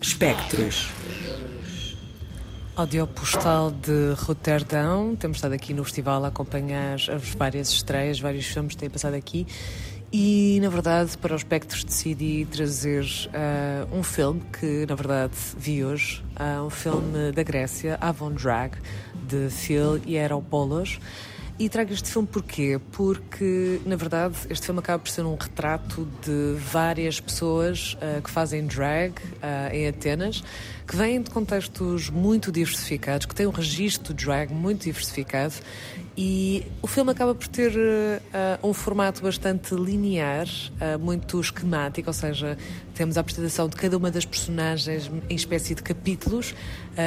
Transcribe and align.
Espectros. 0.00 0.88
Audio 2.74 3.06
postal 3.06 3.70
de 3.70 4.14
Roterdão. 4.16 5.14
Temos 5.14 5.36
estado 5.36 5.52
aqui 5.52 5.74
no 5.74 5.84
festival 5.84 6.24
a 6.24 6.28
acompanhar 6.28 6.94
as 6.94 7.34
várias 7.36 7.68
estreias, 7.68 8.18
vários 8.18 8.46
filmes 8.46 8.74
que 8.74 8.80
têm 8.80 8.88
passado 8.88 9.14
aqui. 9.14 9.46
E, 10.10 10.58
na 10.62 10.70
verdade, 10.70 11.18
para 11.18 11.34
os 11.34 11.42
Espectros 11.42 11.84
decidi 11.84 12.46
trazer 12.50 13.04
uh, 13.04 13.94
um 13.94 14.02
filme 14.02 14.42
que, 14.58 14.86
na 14.88 14.94
verdade, 14.94 15.34
vi 15.56 15.84
hoje. 15.84 16.24
Uh, 16.40 16.64
um 16.64 16.70
filme 16.70 17.30
da 17.32 17.42
Grécia, 17.42 17.98
Avon 18.00 18.32
Drag, 18.32 18.72
de 19.28 19.50
Phil 19.50 20.00
Hieropoulos. 20.06 20.98
E 21.60 21.68
trago 21.68 21.92
este 21.92 22.08
filme 22.08 22.26
porquê? 22.26 22.80
Porque, 22.90 23.82
na 23.84 23.94
verdade, 23.94 24.34
este 24.48 24.64
filme 24.64 24.78
acaba 24.78 24.98
por 24.98 25.10
ser 25.10 25.26
um 25.26 25.36
retrato 25.36 26.08
de 26.24 26.54
várias 26.58 27.20
pessoas 27.20 27.98
uh, 28.00 28.22
que 28.22 28.30
fazem 28.30 28.66
drag 28.66 29.12
uh, 29.12 29.70
em 29.70 29.86
Atenas, 29.86 30.42
que 30.88 30.96
vêm 30.96 31.20
de 31.20 31.28
contextos 31.28 32.08
muito 32.08 32.50
diversificados, 32.50 33.26
que 33.26 33.34
têm 33.34 33.46
um 33.46 33.50
registro 33.50 34.14
de 34.14 34.24
drag 34.24 34.50
muito 34.54 34.84
diversificado 34.84 35.52
e 36.16 36.66
o 36.80 36.86
filme 36.86 37.10
acaba 37.10 37.34
por 37.34 37.46
ter 37.46 37.72
uh, 37.72 38.66
um 38.66 38.72
formato 38.72 39.22
bastante 39.22 39.74
linear, 39.74 40.46
muito 40.98 41.40
esquemático, 41.40 42.08
ou 42.08 42.14
seja, 42.14 42.58
temos 42.94 43.16
a 43.16 43.20
apresentação 43.20 43.68
de 43.68 43.76
cada 43.76 43.96
uma 43.96 44.10
das 44.10 44.24
personagens 44.24 45.10
em 45.28 45.34
espécie 45.34 45.74
de 45.74 45.82
capítulos, 45.82 46.54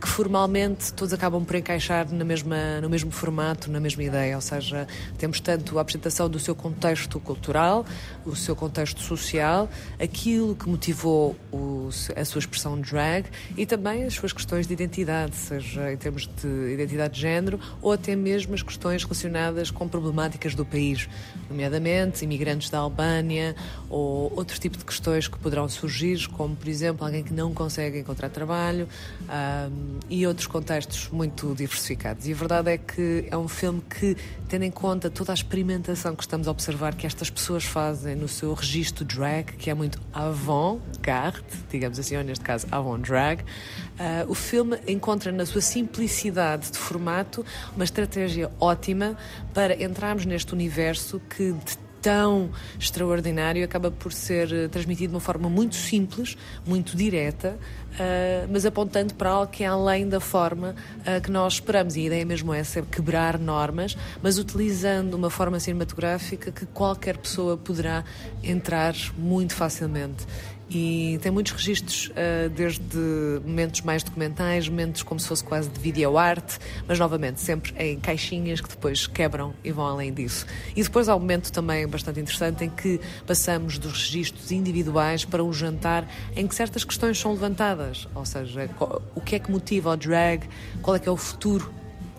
que 0.00 0.08
formalmente 0.08 0.92
todos 0.94 1.12
acabam 1.12 1.44
por 1.44 1.54
encaixar 1.54 2.10
na 2.10 2.24
mesma, 2.24 2.80
no 2.80 2.88
mesmo 2.88 3.10
formato, 3.10 3.70
na 3.70 3.78
mesma 3.78 4.02
ideia, 4.02 4.35
ou 4.36 4.40
seja, 4.40 4.86
temos 5.18 5.40
tanto 5.40 5.78
a 5.78 5.82
apresentação 5.82 6.28
do 6.28 6.38
seu 6.38 6.54
contexto 6.54 7.18
cultural, 7.20 7.84
o 8.24 8.36
seu 8.36 8.54
contexto 8.54 9.00
social, 9.00 9.68
aquilo 10.00 10.54
que 10.54 10.68
motivou 10.68 11.36
o, 11.52 11.88
a 12.14 12.24
sua 12.24 12.38
expressão 12.38 12.80
drag 12.80 13.26
e 13.56 13.66
também 13.66 14.04
as 14.04 14.14
suas 14.14 14.32
questões 14.32 14.66
de 14.66 14.72
identidade, 14.72 15.34
seja 15.34 15.92
em 15.92 15.96
termos 15.96 16.26
de 16.26 16.72
identidade 16.72 17.14
de 17.14 17.20
género 17.20 17.58
ou 17.82 17.92
até 17.92 18.14
mesmo 18.14 18.54
as 18.54 18.62
questões 18.62 19.02
relacionadas 19.02 19.70
com 19.70 19.88
problemáticas 19.88 20.54
do 20.54 20.64
país, 20.64 21.08
nomeadamente 21.48 22.24
imigrantes 22.24 22.70
da 22.70 22.78
Albânia 22.78 23.56
ou 23.88 24.32
outro 24.36 24.58
tipo 24.58 24.76
de 24.76 24.84
questões 24.84 25.28
que 25.28 25.38
poderão 25.38 25.68
surgir, 25.68 26.28
como 26.28 26.54
por 26.54 26.68
exemplo 26.68 27.04
alguém 27.04 27.22
que 27.22 27.32
não 27.32 27.52
consegue 27.52 27.98
encontrar 27.98 28.28
trabalho 28.30 28.88
um, 29.22 29.98
e 30.08 30.26
outros 30.26 30.46
contextos 30.46 31.08
muito 31.10 31.54
diversificados. 31.54 32.26
E 32.26 32.32
a 32.32 32.36
verdade 32.36 32.70
é 32.70 32.78
que 32.78 33.26
é 33.30 33.36
um 33.36 33.48
filme 33.48 33.82
que, 33.88 34.16
tendo 34.48 34.62
em 34.62 34.70
conta 34.70 35.10
toda 35.10 35.32
a 35.32 35.34
experimentação 35.34 36.14
que 36.14 36.22
estamos 36.22 36.46
a 36.46 36.50
observar 36.50 36.94
que 36.94 37.06
estas 37.06 37.28
pessoas 37.30 37.64
fazem 37.64 38.14
no 38.14 38.28
seu 38.28 38.54
registro 38.54 39.04
drag, 39.04 39.52
que 39.56 39.70
é 39.70 39.74
muito 39.74 40.00
avant-garde, 40.12 41.44
digamos 41.70 41.98
assim, 41.98 42.16
ou 42.16 42.24
neste 42.24 42.44
caso 42.44 42.66
avant-drag, 42.70 43.42
uh, 43.42 44.30
o 44.30 44.34
filme 44.34 44.78
encontra 44.86 45.32
na 45.32 45.44
sua 45.44 45.60
simplicidade 45.60 46.70
de 46.70 46.78
formato 46.78 47.44
uma 47.74 47.84
estratégia 47.84 48.50
ótima 48.60 49.16
para 49.52 49.82
entrarmos 49.82 50.24
neste 50.24 50.52
universo 50.52 51.20
que 51.28 51.52
de 51.52 51.85
tão 52.06 52.50
extraordinário 52.78 53.64
acaba 53.64 53.90
por 53.90 54.12
ser 54.12 54.52
eh, 54.52 54.68
transmitido 54.68 55.08
de 55.08 55.14
uma 55.16 55.20
forma 55.20 55.50
muito 55.50 55.74
simples, 55.74 56.36
muito 56.64 56.96
direta, 56.96 57.58
uh, 57.94 58.48
mas 58.48 58.64
apontando 58.64 59.12
para 59.14 59.28
algo 59.30 59.50
que 59.50 59.64
é 59.64 59.66
além 59.66 60.08
da 60.08 60.20
forma 60.20 60.76
uh, 61.00 61.20
que 61.20 61.32
nós 61.32 61.54
esperamos. 61.54 61.96
E 61.96 62.02
a 62.02 62.04
ideia 62.04 62.24
mesmo 62.24 62.54
é 62.54 62.60
essa, 62.60 62.80
quebrar 62.82 63.40
normas, 63.40 63.96
mas 64.22 64.38
utilizando 64.38 65.14
uma 65.14 65.30
forma 65.30 65.58
cinematográfica 65.58 66.52
que 66.52 66.64
qualquer 66.66 67.16
pessoa 67.16 67.56
poderá 67.56 68.04
entrar 68.40 68.94
muito 69.18 69.56
facilmente 69.56 70.24
e 70.68 71.18
tem 71.22 71.30
muitos 71.30 71.52
registros, 71.52 72.08
uh, 72.08 72.50
desde 72.50 72.96
momentos 73.44 73.82
mais 73.82 74.02
documentais, 74.02 74.68
momentos 74.68 75.02
como 75.02 75.20
se 75.20 75.28
fosse 75.28 75.44
quase 75.44 75.68
de 75.68 75.78
videoarte, 75.78 76.58
mas 76.88 76.98
novamente 76.98 77.40
sempre 77.40 77.72
em 77.78 77.98
caixinhas 77.98 78.60
que 78.60 78.68
depois 78.68 79.06
quebram 79.06 79.54
e 79.62 79.70
vão 79.70 79.86
além 79.86 80.12
disso. 80.12 80.46
E 80.74 80.82
depois 80.82 81.08
há 81.08 81.14
um 81.14 81.20
momento 81.20 81.52
também 81.52 81.86
bastante 81.86 82.20
interessante 82.20 82.64
em 82.64 82.70
que 82.70 83.00
passamos 83.26 83.78
dos 83.78 83.92
registros 83.92 84.50
individuais 84.50 85.24
para 85.24 85.42
um 85.42 85.52
jantar 85.52 86.08
em 86.34 86.46
que 86.46 86.54
certas 86.54 86.84
questões 86.84 87.18
são 87.18 87.32
levantadas, 87.32 88.08
ou 88.14 88.24
seja, 88.24 88.68
o 89.14 89.20
que 89.20 89.36
é 89.36 89.38
que 89.38 89.50
motiva 89.50 89.90
o 89.90 89.96
drag, 89.96 90.48
qual 90.82 90.96
é 90.96 90.98
que 90.98 91.08
é 91.08 91.12
o 91.12 91.16
futuro 91.16 91.72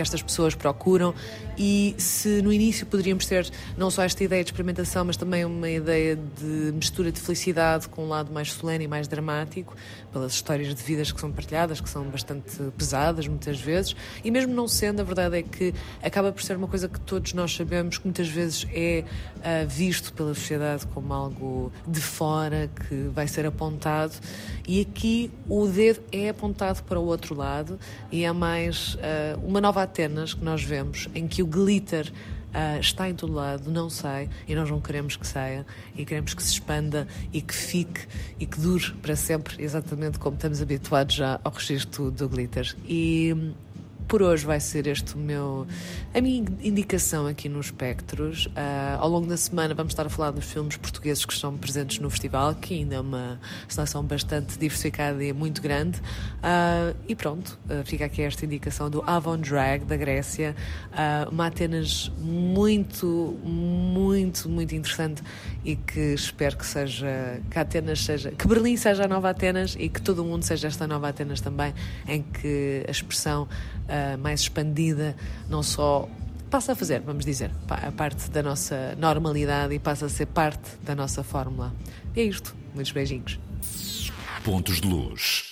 que 0.00 0.02
estas 0.02 0.22
pessoas 0.22 0.54
procuram 0.54 1.14
e 1.58 1.94
se 1.98 2.40
no 2.40 2.50
início 2.50 2.86
poderíamos 2.86 3.26
ter 3.26 3.50
não 3.76 3.90
só 3.90 4.02
esta 4.02 4.24
ideia 4.24 4.42
de 4.42 4.50
experimentação, 4.50 5.04
mas 5.04 5.16
também 5.16 5.44
uma 5.44 5.68
ideia 5.68 6.16
de 6.16 6.72
mistura 6.72 7.12
de 7.12 7.20
felicidade 7.20 7.86
com 7.86 8.04
um 8.04 8.08
lado 8.08 8.32
mais 8.32 8.50
solene 8.52 8.84
e 8.84 8.88
mais 8.88 9.06
dramático, 9.06 9.76
pelas 10.10 10.32
histórias 10.32 10.74
de 10.74 10.82
vidas 10.82 11.12
que 11.12 11.20
são 11.20 11.30
partilhadas, 11.30 11.80
que 11.80 11.88
são 11.88 12.04
bastante 12.04 12.56
pesadas 12.76 13.28
muitas 13.28 13.60
vezes, 13.60 13.94
e 14.24 14.30
mesmo 14.30 14.54
não 14.54 14.66
sendo, 14.66 15.00
a 15.00 15.04
verdade 15.04 15.38
é 15.38 15.42
que 15.42 15.74
acaba 16.02 16.32
por 16.32 16.42
ser 16.42 16.56
uma 16.56 16.66
coisa 16.66 16.88
que 16.88 16.98
todos 17.00 17.34
nós 17.34 17.54
sabemos 17.54 17.98
que 17.98 18.06
muitas 18.06 18.28
vezes 18.28 18.66
é 18.72 19.04
uh, 19.36 19.68
visto 19.68 20.14
pela 20.14 20.34
sociedade 20.34 20.86
como 20.86 21.12
algo 21.12 21.72
de 21.86 22.00
fora, 22.00 22.70
que 22.88 23.10
vai 23.14 23.28
ser 23.28 23.44
apontado, 23.44 24.14
e 24.66 24.80
aqui 24.80 25.30
o 25.48 25.66
dedo 25.66 26.00
é 26.10 26.30
apontado 26.30 26.82
para 26.84 26.98
o 26.98 27.04
outro 27.04 27.34
lado 27.34 27.78
e 28.10 28.24
é 28.24 28.32
mais 28.32 28.94
uh, 28.94 29.46
uma 29.46 29.60
nova 29.60 29.82
Atenas 29.90 30.34
que 30.34 30.44
nós 30.44 30.62
vemos, 30.62 31.08
em 31.14 31.26
que 31.26 31.42
o 31.42 31.46
glitter 31.46 32.12
Uh, 32.50 32.80
está 32.80 33.08
em 33.08 33.14
todo 33.14 33.32
lado, 33.32 33.70
não 33.70 33.88
sai 33.88 34.28
e 34.48 34.56
nós 34.56 34.68
não 34.68 34.80
queremos 34.80 35.14
que 35.14 35.24
saia 35.24 35.64
e 35.96 36.04
queremos 36.04 36.34
que 36.34 36.42
se 36.42 36.54
expanda 36.54 37.06
e 37.32 37.40
que 37.40 37.54
fique 37.54 38.08
e 38.40 38.44
que 38.44 38.58
dure 38.58 38.92
para 39.00 39.14
sempre, 39.14 39.62
exatamente 39.62 40.18
como 40.18 40.34
estamos 40.34 40.60
habituados 40.60 41.14
já 41.14 41.38
ao 41.44 41.52
registro 41.52 42.10
do 42.10 42.28
glitter. 42.28 42.74
E 42.84 43.52
por 44.10 44.22
hoje 44.22 44.44
vai 44.44 44.58
ser 44.58 44.88
este 44.88 45.16
meu 45.16 45.68
a 46.12 46.20
minha 46.20 46.44
indicação 46.64 47.28
aqui 47.28 47.48
nos 47.48 47.66
Espectros. 47.66 48.46
Uh, 48.46 48.98
ao 48.98 49.08
longo 49.08 49.28
da 49.28 49.36
semana 49.36 49.72
vamos 49.72 49.92
estar 49.92 50.04
a 50.04 50.08
falar 50.10 50.32
dos 50.32 50.50
filmes 50.50 50.76
portugueses 50.76 51.24
que 51.24 51.32
estão 51.32 51.56
presentes 51.56 52.00
no 52.00 52.10
festival, 52.10 52.52
que 52.56 52.74
ainda 52.74 52.96
é 52.96 53.00
uma 53.00 53.38
seleção 53.68 54.02
bastante 54.02 54.58
diversificada 54.58 55.22
e 55.22 55.32
muito 55.32 55.62
grande. 55.62 56.00
Uh, 56.00 56.96
e 57.06 57.14
pronto, 57.14 57.56
uh, 57.66 57.84
fica 57.84 58.04
aqui 58.04 58.22
esta 58.22 58.44
indicação 58.44 58.90
do 58.90 59.00
Avon 59.06 59.38
Drag 59.38 59.84
da 59.84 59.96
Grécia, 59.96 60.56
uma 61.30 61.46
Atenas 61.46 62.10
muito, 62.18 63.38
muito, 63.44 64.48
muito 64.48 64.74
interessante 64.74 65.22
e 65.64 65.76
que 65.76 66.14
espero 66.14 66.56
que 66.56 66.66
seja 66.66 67.40
que 67.48 67.58
Atenas 67.58 68.00
seja, 68.00 68.32
que 68.32 68.48
Berlim 68.48 68.76
seja 68.76 69.04
a 69.04 69.08
nova 69.08 69.30
Atenas 69.30 69.76
e 69.78 69.88
que 69.88 70.02
todo 70.02 70.22
o 70.22 70.24
mundo 70.24 70.42
seja 70.42 70.66
esta 70.66 70.84
nova 70.88 71.08
Atenas 71.08 71.40
também, 71.40 71.72
em 72.08 72.22
que 72.22 72.84
a 72.88 72.90
expressão 72.90 73.46
uh, 74.14 74.18
mais 74.18 74.40
expandida 74.40 75.16
não 75.48 75.62
só 75.62 76.08
passa 76.50 76.72
a 76.72 76.74
fazer, 76.74 77.00
vamos 77.00 77.24
dizer, 77.24 77.50
a 77.68 77.92
parte 77.92 78.28
da 78.28 78.42
nossa 78.42 78.96
normalidade 78.98 79.74
e 79.74 79.78
passa 79.78 80.06
a 80.06 80.08
ser 80.08 80.26
parte 80.26 80.76
da 80.82 80.94
nossa 80.94 81.22
fórmula. 81.22 81.72
É 82.16 82.22
isto. 82.22 82.56
Muitos 82.74 82.92
beijinhos. 82.92 83.38
Pontos 84.42 84.80
de 84.80 84.88
luz. 84.88 85.44